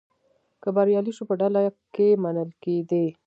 که 0.61 0.69
بریالی 0.75 1.11
شو 1.17 1.23
په 1.29 1.35
ډله 1.41 1.61
کې 1.95 2.07
منل 2.23 2.49
کېدی. 2.63 3.05